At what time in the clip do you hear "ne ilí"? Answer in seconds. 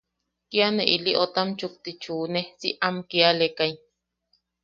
0.75-1.11